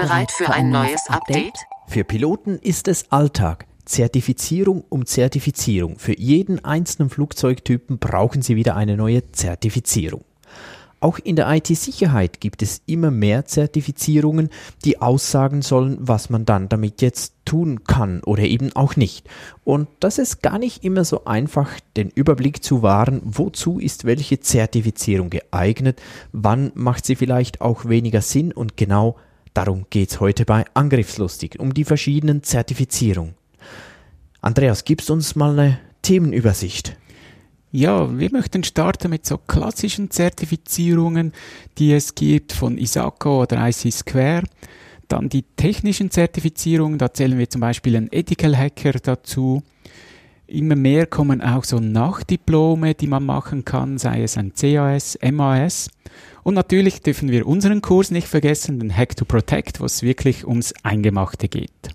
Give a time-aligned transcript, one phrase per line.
[0.00, 1.58] Bereit für ein neues Update?
[1.88, 3.66] Für Piloten ist es Alltag.
[3.84, 5.98] Zertifizierung um Zertifizierung.
[5.98, 10.22] Für jeden einzelnen Flugzeugtypen brauchen sie wieder eine neue Zertifizierung.
[11.00, 14.50] Auch in der IT-Sicherheit gibt es immer mehr Zertifizierungen,
[14.84, 19.28] die aussagen sollen, was man dann damit jetzt tun kann oder eben auch nicht.
[19.64, 24.38] Und das ist gar nicht immer so einfach, den Überblick zu wahren, wozu ist welche
[24.38, 29.16] Zertifizierung geeignet, wann macht sie vielleicht auch weniger Sinn und genau
[29.58, 33.34] darum geht es heute bei Angriffslustig, um die verschiedenen Zertifizierungen.
[34.40, 36.96] Andreas, gibst uns mal eine Themenübersicht?
[37.72, 41.32] Ja, wir möchten starten mit so klassischen Zertifizierungen,
[41.76, 44.44] die es gibt von ISACO oder IC Square.
[45.08, 49.64] Dann die technischen Zertifizierungen, da zählen wir zum Beispiel einen Ethical Hacker dazu.
[50.46, 55.90] Immer mehr kommen auch so Nachdiplome, die man machen kann, sei es ein CAS, MAS.
[56.48, 60.46] Und natürlich dürfen wir unseren Kurs nicht vergessen, den Hack to Protect, wo es wirklich
[60.46, 61.90] ums Eingemachte geht.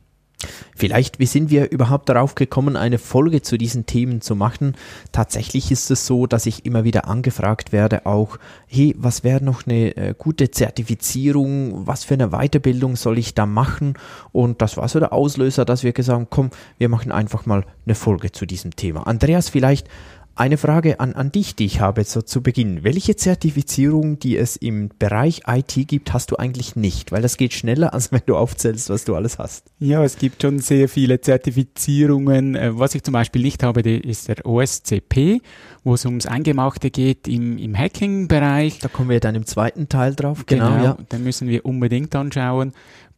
[0.75, 4.75] Vielleicht, wie sind wir überhaupt darauf gekommen, eine Folge zu diesen Themen zu machen?
[5.11, 8.37] Tatsächlich ist es so, dass ich immer wieder angefragt werde, auch,
[8.67, 11.87] hey, was wäre noch eine äh, gute Zertifizierung?
[11.87, 13.95] Was für eine Weiterbildung soll ich da machen?
[14.33, 17.65] Und das war so der Auslöser, dass wir gesagt haben, komm, wir machen einfach mal
[17.87, 19.07] eine Folge zu diesem Thema.
[19.07, 19.87] Andreas, vielleicht
[20.35, 22.83] eine Frage an, an dich, die ich habe so zu Beginn.
[22.83, 27.11] Welche Zertifizierung, die es im Bereich IT gibt, hast du eigentlich nicht?
[27.11, 29.65] Weil das geht schneller, als wenn du aufzählst, was du alles hast.
[29.79, 32.55] Ja, es gibt schon sehr viele Zertifizierungen.
[32.55, 35.41] Äh, was ich zum Beispiel nicht habe, ist der OSCP,
[35.83, 38.79] wo es ums Eingemachte geht im, im Hacking-Bereich.
[38.79, 40.45] Da kommen wir dann im zweiten Teil drauf.
[40.47, 40.97] Genau, genau ja.
[41.11, 42.73] den müssen wir unbedingt anschauen.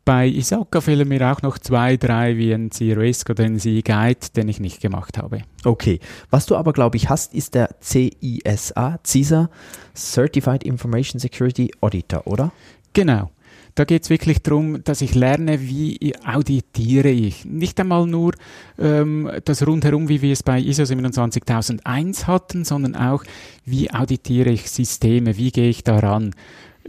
[0.06, 4.48] Bei Isaka fehlen mir auch noch zwei, drei wie ein C-Risk oder ein C-Guide, den
[4.48, 5.42] ich nicht gemacht habe.
[5.64, 6.00] Okay.
[6.30, 9.50] Was du aber, glaube ich, hast, ist der CISA, CISA,
[9.96, 12.52] Certified Information Security Auditor, oder?
[12.94, 13.32] Genau.
[13.74, 17.44] Da geht es wirklich darum, dass ich lerne, wie auditiere ich.
[17.44, 18.34] Nicht einmal nur
[18.78, 23.24] ähm, das rundherum, wie wir es bei ISO 27001 hatten, sondern auch,
[23.66, 26.36] wie auditiere ich Systeme, wie gehe ich daran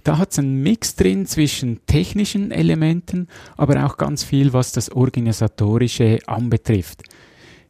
[0.04, 4.90] da hat es einen Mix drin zwischen technischen Elementen, aber auch ganz viel, was das
[4.90, 7.02] Organisatorische anbetrifft.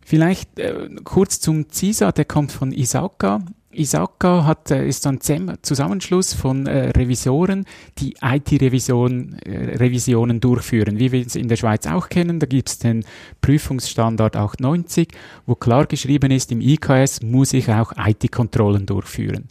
[0.04, 3.40] Vielleicht äh, kurz zum CISA, der kommt von Isaka.
[3.72, 5.18] Isaka hat, äh, ist ein
[5.62, 7.64] Zusammenschluss von äh, Revisoren,
[7.98, 12.38] die IT-Revisionen äh, durchführen, wie wir es in der Schweiz auch kennen.
[12.38, 13.04] Da gibt es den
[13.40, 15.08] Prüfungsstandard 890,
[15.44, 19.48] wo klar geschrieben ist, im IKS muss ich auch IT-Kontrollen durchführen.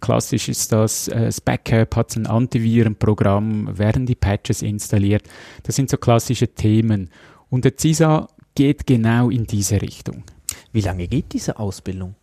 [0.00, 5.22] Klassisch ist das, äh, das Backup hat ein Antivirenprogramm, werden die Patches installiert.
[5.62, 7.10] Das sind so klassische Themen.
[7.48, 10.24] Und der CISA geht genau in diese Richtung.
[10.72, 12.14] Wie lange geht diese Ausbildung?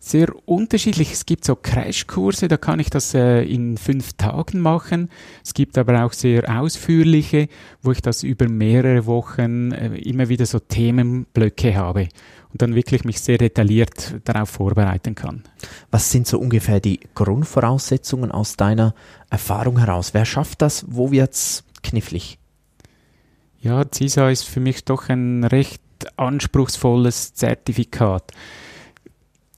[0.00, 1.12] Sehr unterschiedlich.
[1.12, 5.10] Es gibt so Crashkurse, da kann ich das äh, in fünf Tagen machen.
[5.44, 7.48] Es gibt aber auch sehr ausführliche,
[7.82, 12.08] wo ich das über mehrere Wochen äh, immer wieder so Themenblöcke habe
[12.52, 15.42] und dann wirklich mich sehr detailliert darauf vorbereiten kann.
[15.90, 18.94] Was sind so ungefähr die Grundvoraussetzungen aus deiner
[19.30, 20.14] Erfahrung heraus?
[20.14, 20.84] Wer schafft das?
[20.88, 22.38] Wo wird's knifflig?
[23.60, 25.82] Ja, CISA ist für mich doch ein recht
[26.16, 28.32] anspruchsvolles Zertifikat.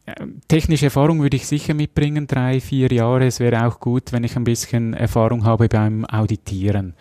[0.07, 3.27] Ähm, technische Erfahrung würde ich sicher mitbringen, drei, vier Jahre.
[3.27, 6.95] Es wäre auch gut, wenn ich ein bisschen Erfahrung habe beim Auditieren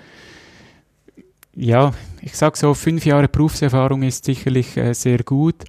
[1.59, 5.65] ja, ich sage so, fünf Jahre Berufserfahrung ist sicherlich äh, sehr gut.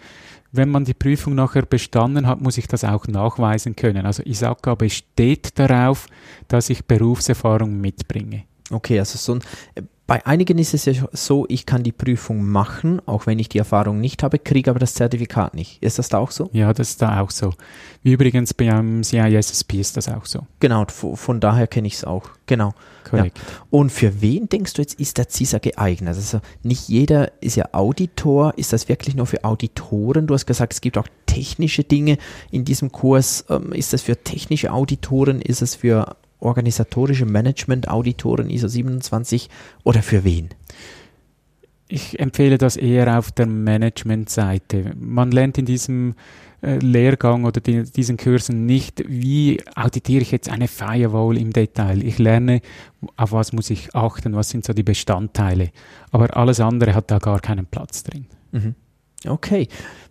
[0.52, 4.04] Wenn man die Prüfung nachher bestanden hat, muss ich das auch nachweisen können.
[4.04, 6.06] Also ISACA besteht darauf,
[6.48, 8.44] dass ich Berufserfahrung mitbringe.
[8.70, 13.00] Okay, also so ein, bei einigen ist es ja so, ich kann die Prüfung machen,
[13.06, 15.80] auch wenn ich die Erfahrung nicht habe, kriege aber das Zertifikat nicht.
[15.84, 16.50] Ist das da auch so?
[16.52, 17.52] Ja, das ist da auch so.
[18.02, 20.48] Wie übrigens beim CISSP ist das auch so.
[20.58, 22.24] Genau, von daher kenne ich es auch.
[22.46, 22.74] Genau.
[23.08, 23.38] Korrekt.
[23.38, 23.44] Ja.
[23.70, 26.16] Und für wen denkst du jetzt, ist der CISA geeignet?
[26.16, 28.54] Also nicht jeder ist ja Auditor.
[28.56, 30.26] Ist das wirklich nur für Auditoren?
[30.26, 32.18] Du hast gesagt, es gibt auch technische Dinge
[32.50, 33.44] in diesem Kurs.
[33.48, 35.40] Ähm, ist das für technische Auditoren?
[35.40, 39.48] Ist es für organisatorische Management-Auditoren ISO 27
[39.84, 40.50] oder für wen?
[41.88, 44.92] Ich empfehle das eher auf der Management-Seite.
[44.96, 46.14] Man lernt in diesem
[46.62, 52.04] äh, Lehrgang oder die, diesen Kursen nicht, wie auditiere ich jetzt eine Firewall im Detail.
[52.04, 52.60] Ich lerne,
[53.16, 55.70] auf was muss ich achten, was sind so die Bestandteile.
[56.12, 58.26] Aber alles andere hat da gar keinen Platz drin.
[58.52, 58.74] Mhm.
[59.26, 59.68] Okay,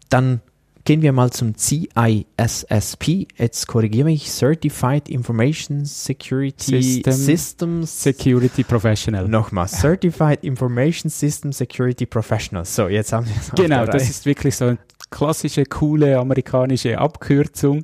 [0.09, 0.41] dann
[0.85, 3.27] gehen wir mal zum CISSP.
[3.37, 8.03] Jetzt korrigiere mich, Certified Information Security System Systems.
[8.03, 9.27] Security Professional.
[9.27, 12.65] Nochmal, Certified Information System Security Professional.
[12.65, 13.51] So, jetzt haben wir es.
[13.51, 14.09] Genau, das Reihe.
[14.09, 14.77] ist wirklich so eine
[15.11, 17.83] klassische, coole amerikanische Abkürzung.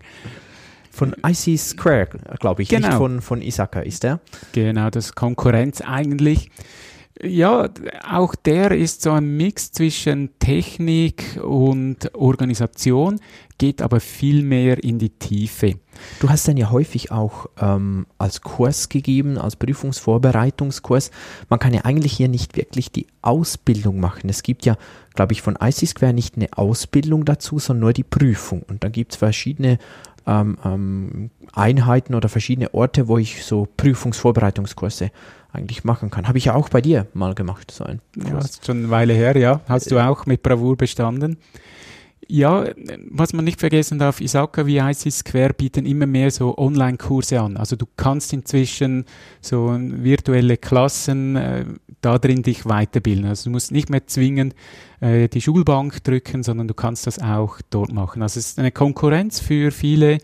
[0.91, 2.07] von IC Square,
[2.39, 2.97] glaube ich, nicht Genau.
[2.97, 4.21] von, von Isaka ist der.
[4.53, 6.49] Genau, das ist Konkurrenz eigentlich.
[7.21, 7.69] Ja,
[8.05, 13.21] auch der ist so ein Mix zwischen Technik und Organisation,
[13.57, 15.75] geht aber viel mehr in die Tiefe.
[16.19, 21.11] Du hast den ja häufig auch ähm, als Kurs gegeben, als Prüfungsvorbereitungskurs.
[21.47, 24.29] Man kann ja eigentlich hier nicht wirklich die Ausbildung machen.
[24.29, 24.75] Es gibt ja,
[25.13, 28.63] glaube ich, von IC Square nicht eine Ausbildung dazu, sondern nur die Prüfung.
[28.63, 29.77] Und dann gibt es verschiedene
[30.27, 35.11] ähm, ähm, Einheiten oder verschiedene Orte, wo ich so Prüfungsvorbereitungskurse
[35.53, 36.27] eigentlich machen kann.
[36.27, 38.45] Habe ich ja auch bei dir mal gemacht, so ein Ja, Kurs.
[38.45, 39.61] ist schon eine Weile her, ja.
[39.69, 41.37] Hast du auch mit Bravour bestanden.
[42.27, 42.65] Ja,
[43.09, 47.57] was man nicht vergessen darf, Isaka wie IC Square bieten immer mehr so Online-Kurse an.
[47.57, 49.05] Also du kannst inzwischen
[49.41, 51.65] so virtuelle Klassen äh,
[52.01, 53.25] da drin dich weiterbilden.
[53.25, 54.55] Also du musst nicht mehr zwingend
[55.01, 58.21] äh, die Schulbank drücken, sondern du kannst das auch dort machen.
[58.21, 60.19] Also es ist eine Konkurrenz für viele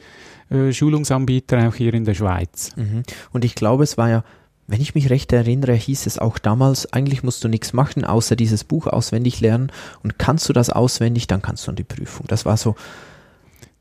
[0.49, 2.75] äh, Schulungsanbieter auch hier in der Schweiz.
[2.75, 3.03] Mhm.
[3.31, 4.23] Und ich glaube, es war ja,
[4.71, 8.35] wenn ich mich recht erinnere, hieß es auch damals, eigentlich musst du nichts machen, außer
[8.35, 9.71] dieses Buch auswendig lernen.
[10.01, 12.25] Und kannst du das auswendig, dann kannst du an die Prüfung.
[12.27, 12.75] Das war so,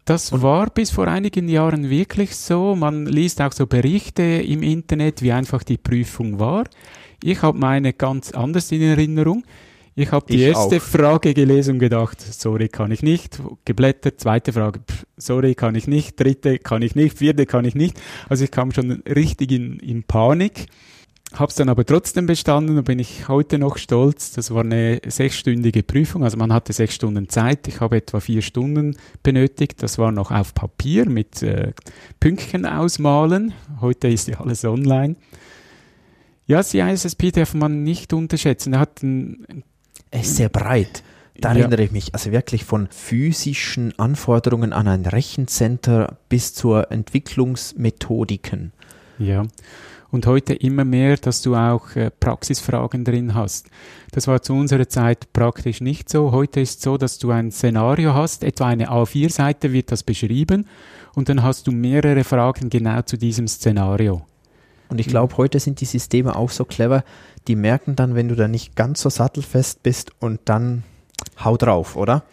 [0.04, 2.74] Das war bis vor einigen Jahren wirklich so.
[2.74, 6.64] Man liest auch so Berichte im Internet, wie einfach die Prüfung war.
[7.22, 9.44] Ich habe meine ganz anders in Erinnerung.
[9.94, 10.82] Ich habe die Ich erste auch.
[10.82, 13.40] Frage gelesen und gedacht, sorry, kann ich nicht.
[13.64, 16.18] Geblättert, zweite Frage, pff, sorry, kann ich nicht.
[16.18, 17.18] Dritte kann ich nicht.
[17.18, 18.00] Vierte kann ich nicht.
[18.28, 20.66] Also ich kam schon richtig in, in Panik.
[21.32, 24.32] Hab's dann aber trotzdem bestanden und bin ich heute noch stolz.
[24.32, 27.68] Das war eine sechsstündige Prüfung, also man hatte sechs Stunden Zeit.
[27.68, 29.80] Ich habe etwa vier Stunden benötigt.
[29.80, 31.72] Das war noch auf Papier mit äh,
[32.18, 33.52] Pünktchen ausmalen.
[33.80, 35.14] Heute ist ja alles online.
[36.46, 38.72] Ja, CISSP darf man nicht unterschätzen.
[38.72, 39.62] Er hat ein, er
[40.12, 41.02] ist sehr breit.
[41.40, 41.60] Da Ja.
[41.60, 48.72] erinnere ich mich, also wirklich von physischen Anforderungen an ein Rechencenter bis zur Entwicklungsmethodiken.
[49.18, 49.44] Ja.
[50.10, 53.68] Und heute immer mehr, dass du auch äh, Praxisfragen drin hast.
[54.10, 56.32] Das war zu unserer Zeit praktisch nicht so.
[56.32, 60.66] Heute ist so, dass du ein Szenario hast, etwa eine A4-Seite wird das beschrieben
[61.14, 64.22] und dann hast du mehrere Fragen genau zu diesem Szenario.
[64.88, 67.04] Und ich glaube, heute sind die Systeme auch so clever,
[67.48, 70.84] die merken dann, wenn du da nicht ganz so sattelfest bist und dann
[71.44, 72.24] hau drauf, oder?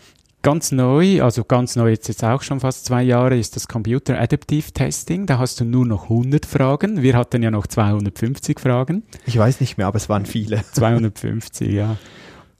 [0.44, 4.19] Ganz neu, also ganz neu jetzt, jetzt auch schon fast zwei Jahre, ist das Computer
[4.19, 5.25] Adaptive Testing.
[5.25, 7.01] Da hast du nur noch 100 Fragen.
[7.01, 9.04] Wir hatten ja noch 250 Fragen.
[9.25, 10.63] Ich weiß nicht mehr, aber es waren viele.
[10.71, 11.98] 250, ja.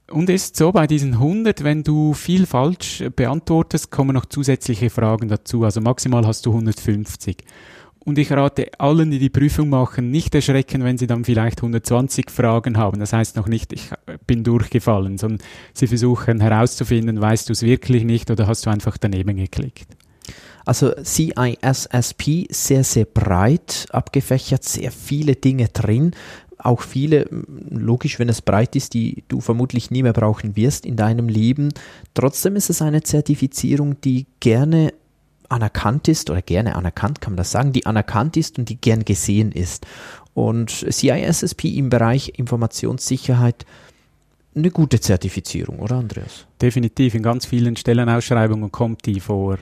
[0.10, 5.28] Und ist so, bei diesen 100, wenn du viel falsch beantwortest, kommen noch zusätzliche Fragen
[5.28, 5.64] dazu.
[5.64, 7.38] Also maximal hast du 150.
[8.08, 12.32] Und ich rate allen, die die Prüfung machen, nicht erschrecken, wenn sie dann vielleicht 120
[12.32, 13.02] Fragen haben.
[13.02, 13.90] Das heißt noch nicht, ich
[14.26, 18.98] bin durchgefallen, sondern sie versuchen herauszufinden, weißt du es wirklich nicht oder hast du einfach
[18.98, 19.90] daneben geklickt.
[20.64, 26.12] Also CISSP sehr, sehr breit abgefächert, sehr viele Dinge drin.
[26.60, 27.28] Auch viele,
[27.70, 31.74] logisch, wenn es breit ist, die du vermutlich nie mehr brauchen wirst in deinem Leben.
[32.14, 34.94] Trotzdem ist es eine Zertifizierung, die gerne
[35.50, 39.06] anerkannt ist, oder gerne anerkannt kann man das sagen, die anerkannt ist und die gern
[39.06, 39.86] gesehen ist.
[40.34, 43.66] Und CISSP im Bereich Informationssicherheit
[44.56, 46.48] eine gute Zertifizierung, oder Andreas?
[46.62, 49.60] Definitiv, in ganz vielen Stellenausschreibungen kommt die vor.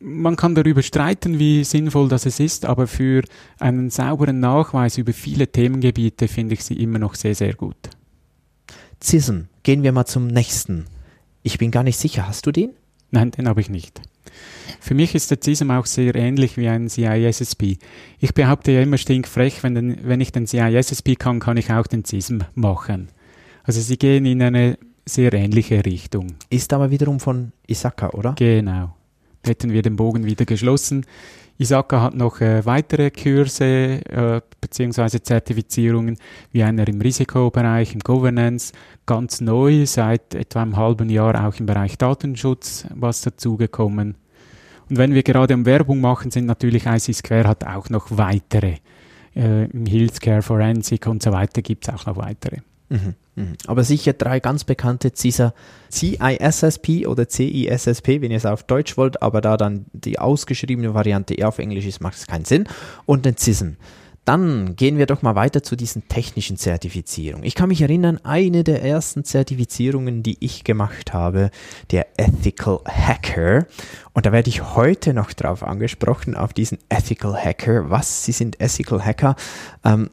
[0.00, 3.22] Man kann darüber streiten, wie sinnvoll das es ist, aber für
[3.58, 7.76] einen sauberen Nachweis über viele Themengebiete finde ich sie immer noch sehr, sehr gut.
[9.02, 10.86] CISM, gehen wir mal zum nächsten.
[11.42, 12.70] Ich bin gar nicht sicher, hast du den?
[13.10, 14.00] Nein, den habe ich nicht.
[14.80, 17.78] Für mich ist der CISM auch sehr ähnlich wie ein CISSP.
[18.18, 21.86] Ich behaupte ja immer stinkfrech, wenn, den, wenn ich den CISSP kann, kann ich auch
[21.86, 23.08] den CISM machen.
[23.64, 26.34] Also sie gehen in eine sehr ähnliche Richtung.
[26.48, 28.34] Ist aber wiederum von Isaka, oder?
[28.38, 28.94] Genau.
[29.44, 31.06] Hätten wir den Bogen wieder geschlossen.
[31.60, 36.16] Isaka hat noch äh, weitere Kurse äh, beziehungsweise Zertifizierungen,
[36.52, 38.72] wie einer im Risikobereich, im Governance,
[39.04, 44.14] ganz neu, seit etwa einem halben Jahr auch im Bereich Datenschutz was dazugekommen.
[44.88, 48.76] Und wenn wir gerade um Werbung machen, sind natürlich IC Square hat auch noch weitere.
[49.36, 52.56] Äh, Im Healthcare, Forensic und so weiter gibt es auch noch weitere.
[52.88, 53.14] Mhm.
[53.66, 55.54] Aber sicher drei ganz bekannte CISA,
[55.90, 61.34] CISSP oder CISSP, wenn ihr es auf Deutsch wollt, aber da dann die ausgeschriebene Variante
[61.34, 62.68] eher auf Englisch ist, macht es keinen Sinn.
[63.06, 63.76] Und den CISM.
[64.26, 67.44] Dann gehen wir doch mal weiter zu diesen technischen Zertifizierungen.
[67.44, 71.50] Ich kann mich erinnern, eine der ersten Zertifizierungen, die ich gemacht habe,
[71.90, 73.66] der Ethical Hacker.
[74.12, 77.88] Und da werde ich heute noch drauf angesprochen, auf diesen Ethical Hacker.
[77.88, 78.24] Was?
[78.24, 79.36] Sie sind Ethical Hacker.
[79.84, 80.10] Ähm,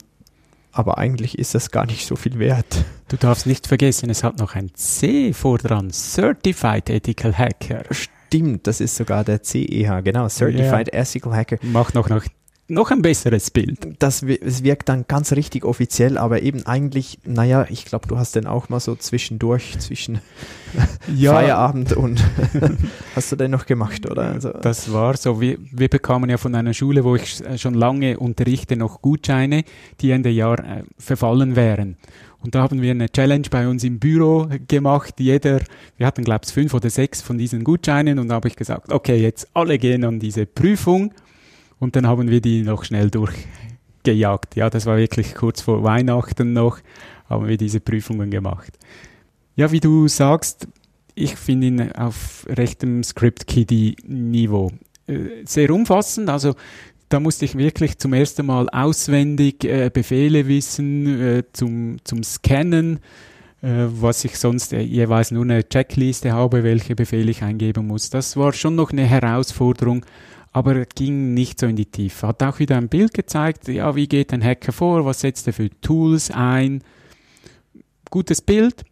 [0.77, 2.85] aber eigentlich ist das gar nicht so viel wert.
[3.07, 5.89] Du darfst nicht vergessen, es hat noch ein C vor dran.
[5.91, 7.83] Certified Ethical Hacker.
[7.89, 10.27] Stimmt, das ist sogar der CEH, genau.
[10.27, 11.01] Certified yeah.
[11.01, 11.57] Ethical Hacker.
[11.63, 12.23] Macht noch, noch
[12.69, 13.95] noch ein besseres Bild.
[13.99, 18.35] Das es wirkt dann ganz richtig offiziell, aber eben eigentlich, naja, ich glaube, du hast
[18.35, 20.19] den auch mal so zwischendurch, zwischen
[21.15, 21.33] ja.
[21.33, 22.23] Feierabend und
[23.15, 24.33] hast du den noch gemacht, oder?
[24.33, 28.19] Also, das war so, wir, wir bekamen ja von einer Schule, wo ich schon lange
[28.19, 29.63] unterrichte, noch Gutscheine,
[30.01, 31.97] die Ende Jahr äh, verfallen wären.
[32.39, 35.15] Und da haben wir eine Challenge bei uns im Büro gemacht.
[35.19, 35.59] Jeder,
[35.97, 38.91] wir hatten glaube ich fünf oder sechs von diesen Gutscheinen und da habe ich gesagt,
[38.91, 41.13] okay, jetzt alle gehen an diese Prüfung
[41.79, 44.55] und dann haben wir die noch schnell durchgejagt.
[44.55, 46.79] Ja, das war wirklich kurz vor Weihnachten noch,
[47.29, 48.77] haben wir diese Prüfungen gemacht.
[49.55, 50.67] Ja, wie du sagst,
[51.15, 54.71] ich finde ihn auf rechtem Script-Kiddie-Niveau
[55.07, 56.29] äh, sehr umfassend.
[56.29, 56.53] Also
[57.09, 62.99] da musste ich wirklich zum ersten Mal auswendig äh, Befehle wissen äh, zum, zum Scannen,
[63.61, 68.09] äh, was ich sonst äh, jeweils nur eine Checkliste habe, welche Befehle ich eingeben muss.
[68.09, 70.05] Das war schon noch eine Herausforderung,
[70.57, 72.27] aber er ging nicht so in die Tiefe.
[72.27, 75.53] Hat auch wieder ein Bild gezeigt, ja, wie geht ein Hacker vor, was setzt er
[75.53, 76.83] für Tools ein.
[78.09, 78.83] Gutes Bild,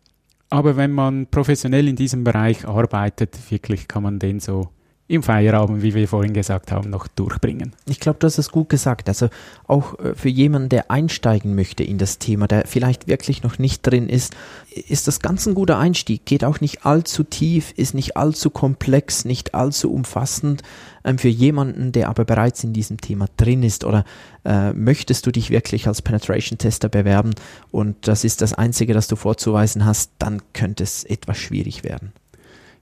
[0.51, 4.69] aber wenn man professionell in diesem Bereich arbeitet, wirklich kann man den so
[5.07, 7.73] im Feierabend, wie wir vorhin gesagt haben, noch durchbringen.
[7.87, 9.07] Ich glaube, du hast es gut gesagt.
[9.07, 9.29] Also
[9.67, 13.85] auch äh, für jemanden, der einsteigen möchte in das Thema, der vielleicht wirklich noch nicht
[13.85, 14.35] drin ist,
[14.71, 16.25] ist das ganz ein guter Einstieg.
[16.25, 20.63] Geht auch nicht allzu tief, ist nicht allzu komplex, nicht allzu umfassend.
[21.03, 24.05] Ähm, für jemanden, der aber bereits in diesem Thema drin ist oder
[24.43, 27.35] äh, möchtest du dich wirklich als Penetration Tester bewerben
[27.71, 32.11] und das ist das Einzige, das du vorzuweisen hast, dann könnte es etwas schwierig werden.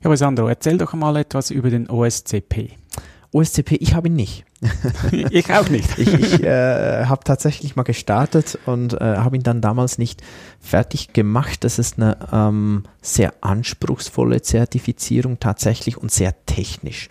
[0.03, 2.74] Ja, aber Sandro, erzähl doch mal etwas über den OSCP.
[3.31, 4.43] OSCP, ich habe ihn nicht.
[5.12, 5.98] ich auch nicht.
[5.98, 10.22] ich ich äh, habe tatsächlich mal gestartet und äh, habe ihn dann damals nicht
[10.60, 11.63] fertig gemacht.
[11.63, 17.10] Das ist eine ähm, sehr anspruchsvolle Zertifizierung tatsächlich und sehr technisch.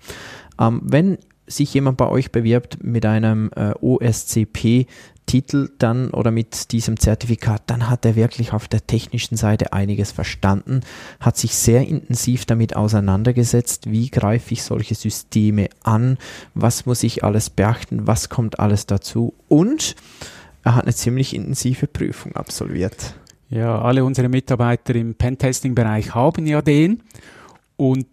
[0.61, 4.87] Ähm, wenn sich jemand bei euch bewirbt mit einem äh, OSCP,
[5.27, 10.13] Titel dann oder mit diesem Zertifikat, dann hat er wirklich auf der technischen Seite einiges
[10.13, 10.81] verstanden,
[11.21, 16.19] hat sich sehr intensiv damit auseinandergesetzt, wie greife ich solche Systeme an,
[16.55, 19.95] was muss ich alles beachten, was kommt alles dazu und
[20.65, 23.15] er hat eine ziemlich intensive Prüfung absolviert.
[23.49, 27.03] Ja, alle unsere Mitarbeiter im Pentesting-Bereich haben ja den
[27.77, 28.07] und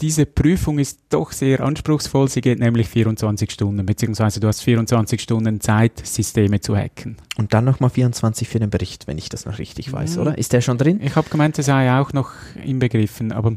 [0.00, 2.28] diese Prüfung ist doch sehr anspruchsvoll.
[2.28, 7.16] Sie geht nämlich 24 Stunden, beziehungsweise du hast 24 Stunden Zeit, Systeme zu hacken.
[7.36, 10.22] Und dann nochmal 24 für den Bericht, wenn ich das noch richtig weiß, mhm.
[10.22, 10.38] oder?
[10.38, 11.00] Ist der schon drin?
[11.02, 12.30] Ich habe gemeint, es sei auch noch
[12.64, 13.56] inbegriffen, aber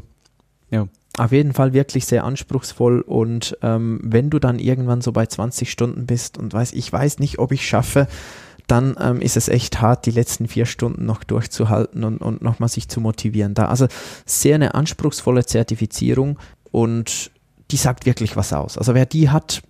[0.70, 0.88] ja.
[1.18, 5.70] Auf jeden Fall wirklich sehr anspruchsvoll und ähm, wenn du dann irgendwann so bei 20
[5.70, 8.06] Stunden bist und weißt, ich weiß nicht, ob ich schaffe,
[8.70, 12.68] dann ähm, ist es echt hart, die letzten vier Stunden noch durchzuhalten und, und nochmal
[12.68, 13.54] sich zu motivieren.
[13.54, 13.88] Da also
[14.26, 16.38] sehr eine anspruchsvolle Zertifizierung
[16.70, 17.30] und
[17.70, 18.78] die sagt wirklich was aus.
[18.78, 19.62] Also wer die hat,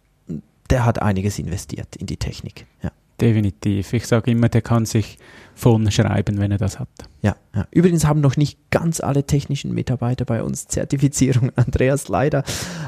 [0.68, 2.66] der hat einiges investiert in die Technik.
[2.82, 2.90] Ja.
[3.20, 3.92] Definitiv.
[3.92, 5.18] Ich sage immer, der kann sich
[5.54, 6.88] von schreiben, wenn er das hat.
[7.20, 11.52] Ja, ja, übrigens haben noch nicht ganz alle technischen Mitarbeiter bei uns Zertifizierung.
[11.56, 12.44] Andreas leider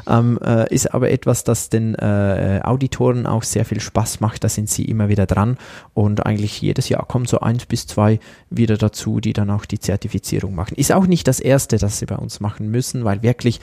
[0.08, 4.42] ähm, äh, ist aber etwas, das den äh, Auditoren auch sehr viel Spaß macht.
[4.42, 5.58] Da sind sie immer wieder dran
[5.92, 9.80] und eigentlich jedes Jahr kommen so eins bis zwei wieder dazu, die dann auch die
[9.80, 10.76] Zertifizierung machen.
[10.76, 13.60] Ist auch nicht das erste, das sie bei uns machen müssen, weil wirklich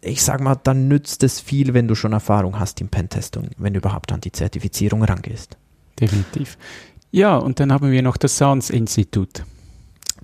[0.00, 3.72] ich sag mal, dann nützt es viel, wenn du schon Erfahrung hast im Pentestung, wenn
[3.72, 5.56] du überhaupt an die Zertifizierung rangehst
[6.00, 6.58] definitiv.
[7.10, 9.44] Ja, und dann haben wir noch das Sounds-Institut.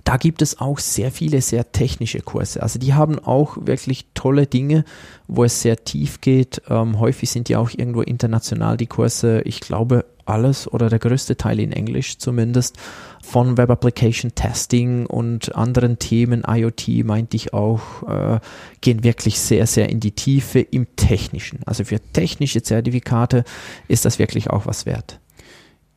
[0.03, 2.63] Da gibt es auch sehr viele sehr technische Kurse.
[2.63, 4.83] Also die haben auch wirklich tolle Dinge,
[5.27, 6.61] wo es sehr tief geht.
[6.69, 9.41] Ähm, häufig sind die auch irgendwo international die Kurse.
[9.45, 12.77] Ich glaube alles oder der größte Teil in Englisch zumindest
[13.23, 18.39] von Web Application Testing und anderen Themen, IoT meinte ich auch, äh,
[18.81, 21.59] gehen wirklich sehr, sehr in die Tiefe im Technischen.
[21.65, 23.43] Also für technische Zertifikate
[23.87, 25.19] ist das wirklich auch was wert.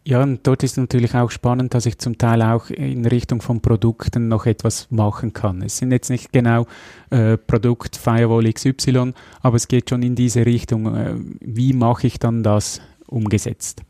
[0.06, 3.62] Ja, und dort ist natürlich auch spannend, dass ich zum Teil auch in Richtung von
[3.62, 5.62] Produkten noch etwas machen kann.
[5.62, 6.66] Es sind jetzt nicht genau
[7.08, 10.94] äh, Produkt Firewall XY, aber es geht schon in diese Richtung.
[10.94, 13.80] Äh, wie mache ich dann das umgesetzt?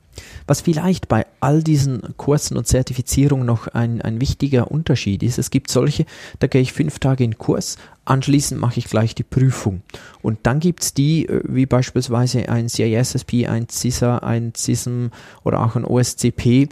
[0.47, 5.50] Was vielleicht bei all diesen Kursen und Zertifizierungen noch ein, ein wichtiger Unterschied ist, es
[5.50, 6.06] gibt solche,
[6.38, 9.83] da gehe ich fünf Tage in Kurs, anschließend mache ich gleich die Prüfung.
[10.23, 15.09] Und dann gibt es die, äh, wie beispielsweise ein CISSP, ein CISA, ein CISM
[15.44, 16.68] oder auch ein OSCP,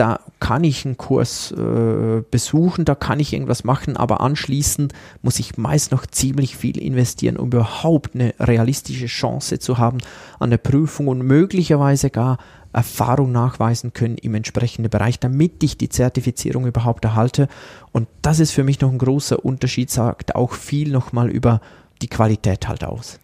[0.00, 5.38] da kann ich einen Kurs äh, besuchen, da kann ich irgendwas machen, aber anschließend muss
[5.38, 9.98] ich meist noch ziemlich viel investieren, um überhaupt eine realistische Chance zu haben
[10.38, 12.38] an der Prüfung und möglicherweise gar
[12.72, 17.48] Erfahrung nachweisen können im entsprechenden Bereich, damit ich die Zertifizierung überhaupt erhalte.
[17.92, 21.60] Und das ist für mich noch ein großer Unterschied, sagt auch viel nochmal über
[22.02, 23.18] die Qualität halt aus.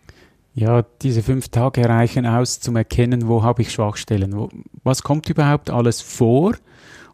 [0.55, 4.49] Ja, diese fünf Tage reichen aus zum Erkennen, wo habe ich Schwachstellen, wo,
[4.83, 6.55] was kommt überhaupt alles vor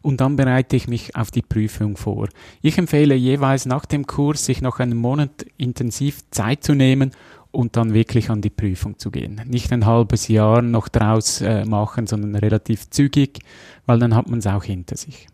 [0.01, 2.29] und dann bereite ich mich auf die Prüfung vor.
[2.61, 7.11] Ich empfehle jeweils nach dem Kurs, sich noch einen Monat intensiv Zeit zu nehmen
[7.53, 9.39] und dann wirklich an die Prüfung zu gehen.
[9.45, 13.39] Nicht ein halbes Jahr noch draus äh, machen, sondern relativ zügig,
[13.85, 15.27] weil dann hat man es auch hinter sich.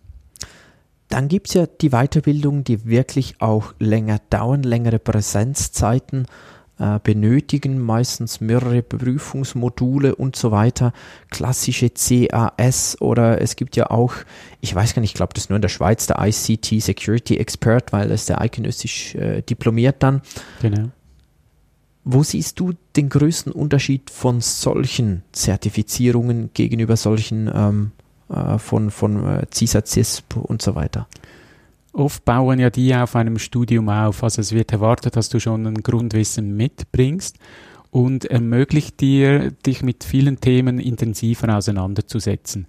[1.08, 6.28] Dann gibt es ja die Weiterbildung, die wirklich auch länger dauern, längere Präsenzzeiten
[6.78, 10.94] äh, benötigen, meistens mehrere Prüfungsmodule und so weiter,
[11.30, 14.14] klassische CAS oder es gibt ja auch,
[14.62, 17.38] ich weiß gar nicht, ich glaube, das ist nur in der Schweiz der ICT Security
[17.38, 20.22] Expert, weil es der eidgenössisch äh, diplomiert dann.
[20.62, 20.90] Genau.
[22.04, 27.92] Wo siehst du den größten Unterschied von solchen Zertifizierungen gegenüber solchen ähm,
[28.30, 31.08] äh, von, von äh, CISA, CISP und so weiter?
[31.92, 34.24] Oft bauen ja die auf einem Studium auf.
[34.24, 37.38] Also es wird erwartet, dass du schon ein Grundwissen mitbringst
[37.92, 42.68] und ermöglicht dir, dich mit vielen Themen intensiver auseinanderzusetzen.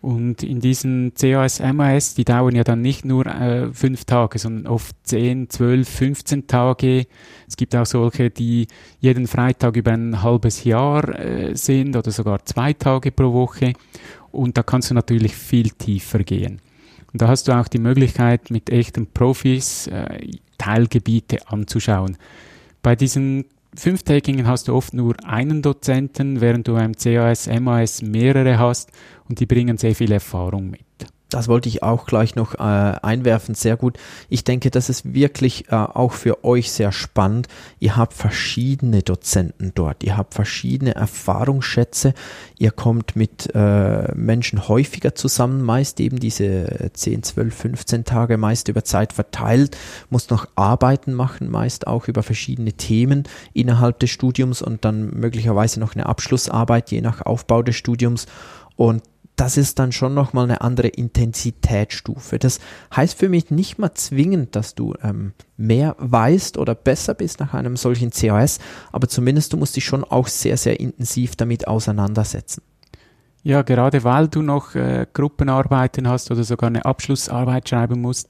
[0.00, 4.66] Und in diesen CAS, MAS, die dauern ja dann nicht nur äh, fünf Tage, sondern
[4.66, 7.06] oft zehn, zwölf, 15 Tage.
[7.46, 8.66] Es gibt auch solche, die
[9.00, 13.74] jeden Freitag über ein halbes Jahr äh, sind oder sogar zwei Tage pro Woche.
[14.32, 16.62] Und da kannst du natürlich viel tiefer gehen.
[17.12, 22.16] Und da hast du auch die Möglichkeit, mit echten Profis äh, Teilgebiete anzuschauen.
[22.82, 23.44] Bei diesen
[23.76, 28.90] Fünftägigen hast du oft nur einen Dozenten, während du beim CAS, MAS mehrere hast
[29.28, 30.80] und die bringen sehr viel Erfahrung mit.
[31.30, 33.54] Das wollte ich auch gleich noch äh, einwerfen.
[33.54, 33.98] Sehr gut.
[34.28, 37.46] Ich denke, das ist wirklich äh, auch für euch sehr spannend.
[37.78, 40.02] Ihr habt verschiedene Dozenten dort.
[40.02, 42.14] Ihr habt verschiedene Erfahrungsschätze.
[42.58, 48.68] Ihr kommt mit äh, Menschen häufiger zusammen, meist eben diese 10, 12, 15 Tage, meist
[48.68, 49.76] über Zeit verteilt.
[50.10, 55.78] Muss noch Arbeiten machen, meist auch über verschiedene Themen innerhalb des Studiums und dann möglicherweise
[55.78, 58.26] noch eine Abschlussarbeit, je nach Aufbau des Studiums.
[58.76, 59.02] Und
[59.40, 62.38] das ist dann schon nochmal eine andere Intensitätsstufe.
[62.38, 62.60] Das
[62.94, 67.54] heißt für mich nicht mal zwingend, dass du ähm, mehr weißt oder besser bist nach
[67.54, 68.58] einem solchen COS,
[68.92, 72.62] aber zumindest du musst dich schon auch sehr, sehr intensiv damit auseinandersetzen.
[73.42, 78.28] Ja, gerade weil du noch äh, Gruppenarbeiten hast oder sogar eine Abschlussarbeit schreiben musst.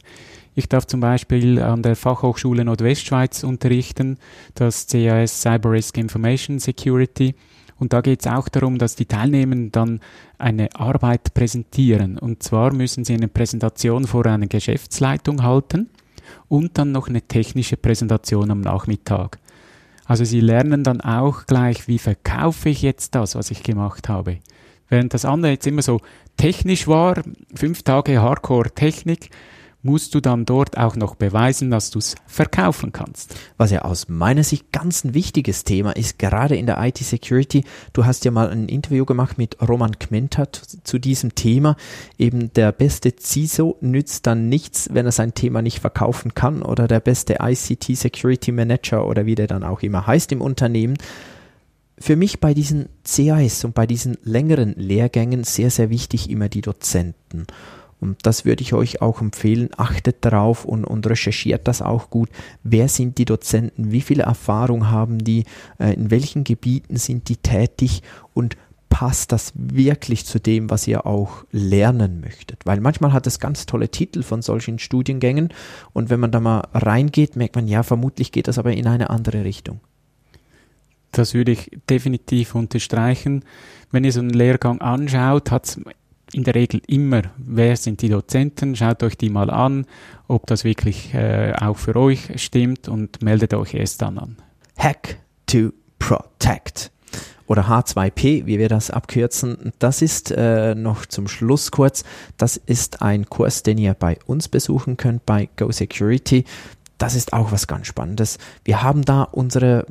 [0.55, 4.19] Ich darf zum Beispiel an der Fachhochschule Nordwestschweiz unterrichten,
[4.55, 7.35] das CAS Cyber Risk Information Security.
[7.81, 10.01] Und da geht es auch darum, dass die Teilnehmenden dann
[10.39, 12.19] eine Arbeit präsentieren.
[12.19, 15.89] Und zwar müssen sie eine Präsentation vor einer Geschäftsleitung halten
[16.49, 19.39] und dann noch eine technische Präsentation am Nachmittag.
[20.05, 24.39] Also sie lernen dann auch gleich, wie verkaufe ich jetzt das, was ich gemacht habe.
[24.89, 26.01] Während das andere jetzt immer so
[26.37, 27.23] technisch war,
[27.55, 29.31] fünf Tage Hardcore-Technik,
[29.83, 33.35] musst du dann dort auch noch beweisen, dass du es verkaufen kannst.
[33.57, 37.65] Was ja aus meiner Sicht ganz ein wichtiges Thema ist, gerade in der IT-Security.
[37.93, 41.77] Du hast ja mal ein Interview gemacht mit Roman Kmenta zu diesem Thema.
[42.19, 46.87] Eben der beste CISO nützt dann nichts, wenn er sein Thema nicht verkaufen kann oder
[46.87, 50.97] der beste ICT Security Manager oder wie der dann auch immer heißt im Unternehmen
[52.01, 56.63] für mich bei diesen CAS und bei diesen längeren Lehrgängen sehr, sehr wichtig immer die
[56.63, 57.47] Dozenten.
[58.01, 59.69] Und das würde ich euch auch empfehlen.
[59.77, 62.31] Achtet darauf und, und recherchiert das auch gut.
[62.63, 63.93] Wer sind die Dozenten?
[63.93, 65.45] Wie viel Erfahrung haben die?
[65.79, 68.03] Äh, in welchen Gebieten sind die tätig?
[68.33, 68.57] Und
[68.91, 72.67] passt das wirklich zu dem, was ihr auch lernen möchtet?
[72.67, 75.51] Weil manchmal hat es ganz tolle Titel von solchen Studiengängen
[75.93, 79.09] und wenn man da mal reingeht, merkt man, ja, vermutlich geht das aber in eine
[79.09, 79.81] andere Richtung.
[81.13, 83.45] Das würde ich definitiv unterstreichen.
[83.91, 85.81] Wenn ihr so einen Lehrgang anschaut, hat es
[86.33, 89.87] in der Regel immer, wer sind die Dozenten, schaut euch die mal an,
[90.29, 94.37] ob das wirklich äh, auch für euch stimmt und meldet euch erst dann an.
[94.77, 96.91] Hack to Protect
[97.47, 99.73] oder H2P, wie wir das abkürzen.
[99.81, 102.05] Das ist äh, noch zum Schluss kurz.
[102.37, 106.45] Das ist ein Kurs, den ihr bei uns besuchen könnt bei Go Security.
[106.97, 108.39] Das ist auch was ganz Spannendes.
[108.65, 109.87] Wir haben da unsere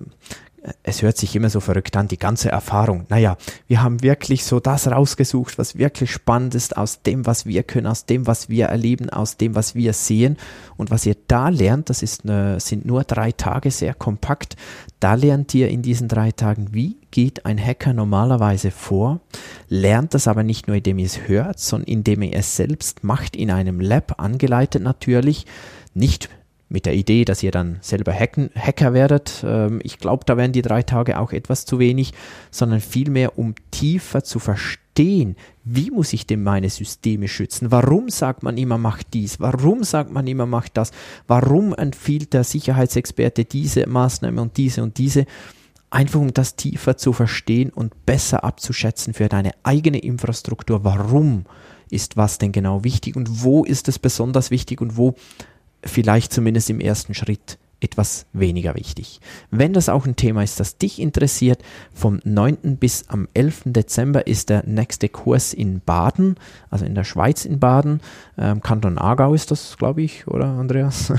[0.83, 3.05] es hört sich immer so verrückt an, die ganze Erfahrung.
[3.09, 7.63] Naja, wir haben wirklich so das rausgesucht, was wirklich spannend ist aus dem, was wir
[7.63, 10.37] können, aus dem, was wir erleben, aus dem, was wir sehen.
[10.77, 14.55] Und was ihr da lernt, das ist eine, sind nur drei Tage, sehr kompakt.
[14.99, 19.19] Da lernt ihr in diesen drei Tagen, wie geht ein Hacker normalerweise vor,
[19.67, 23.35] lernt das aber nicht nur, indem ihr es hört, sondern indem ihr es selbst macht,
[23.35, 25.45] in einem Lab, angeleitet natürlich,
[25.93, 26.29] nicht
[26.69, 29.43] mit der Idee, dass ihr dann selber hacken, Hacker werdet.
[29.45, 32.13] Ähm, ich glaube, da wären die drei Tage auch etwas zu wenig,
[32.51, 37.71] sondern vielmehr, um tiefer zu verstehen, wie muss ich denn meine Systeme schützen?
[37.71, 39.39] Warum sagt man immer, macht dies?
[39.39, 40.91] Warum sagt man immer, macht das?
[41.27, 45.25] Warum empfiehlt der Sicherheitsexperte diese Maßnahme und diese und diese?
[45.89, 50.83] Einfach um das tiefer zu verstehen und besser abzuschätzen für deine eigene Infrastruktur.
[50.83, 51.45] Warum
[51.89, 55.15] ist was denn genau wichtig und wo ist es besonders wichtig und wo
[55.83, 59.19] vielleicht zumindest im ersten Schritt etwas weniger wichtig.
[59.51, 61.63] Wenn das auch ein Thema ist, das dich interessiert,
[61.93, 62.77] vom 9.
[62.77, 63.63] bis am 11.
[63.65, 66.35] Dezember ist der nächste Kurs in Baden,
[66.69, 68.01] also in der Schweiz in Baden.
[68.37, 71.13] Ähm, Kanton Aargau ist das, glaube ich, oder Andreas?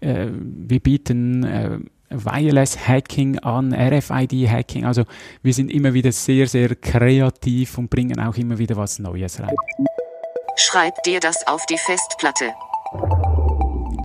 [0.00, 1.78] Äh, wir bieten äh,
[2.10, 4.84] Wireless-Hacking an, RFID-Hacking.
[4.84, 5.04] Also
[5.42, 9.54] wir sind immer wieder sehr, sehr kreativ und bringen auch immer wieder was Neues rein.
[10.56, 12.52] Schreib dir das auf die Festplatte.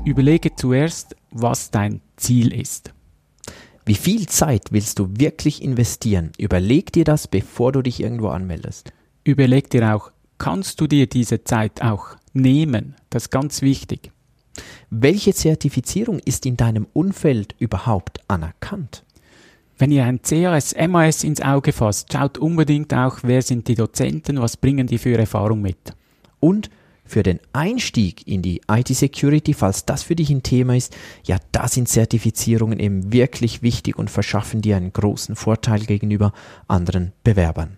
[0.06, 2.94] Überlege zuerst, was dein Ziel ist.
[3.86, 6.32] Wie viel Zeit willst du wirklich investieren?
[6.38, 8.94] Überleg dir das, bevor du dich irgendwo anmeldest.
[9.24, 12.96] Überleg dir auch, kannst du dir diese Zeit auch nehmen?
[13.10, 14.12] Das ist ganz wichtig.
[14.90, 19.04] Welche Zertifizierung ist in deinem Umfeld überhaupt anerkannt?
[19.78, 24.42] Wenn ihr ein CAS, MAS ins Auge fasst, schaut unbedingt auch, wer sind die Dozenten,
[24.42, 25.94] was bringen die für Erfahrung mit.
[26.40, 26.70] Und
[27.10, 30.95] für den Einstieg in die IT-Security, falls das für dich ein Thema ist,
[31.26, 36.34] ja, da sind Zertifizierungen eben wirklich wichtig und verschaffen dir einen großen Vorteil gegenüber
[36.67, 37.78] anderen Bewerbern.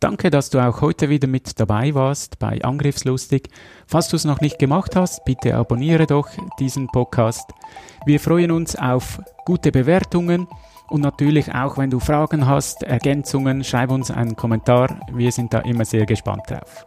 [0.00, 3.48] Danke, dass du auch heute wieder mit dabei warst bei Angriffslustig.
[3.86, 7.50] Falls du es noch nicht gemacht hast, bitte abonniere doch diesen Podcast.
[8.04, 10.46] Wir freuen uns auf gute Bewertungen
[10.88, 15.00] und natürlich auch, wenn du Fragen hast, Ergänzungen, schreib uns einen Kommentar.
[15.12, 16.86] Wir sind da immer sehr gespannt drauf.